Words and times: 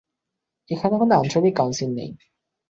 এখানে 0.71 0.95
কোন 0.97 1.09
আঞ্চলিক 1.11 1.53
কাউন্সিল 1.57 1.89
নেই। 1.93 2.09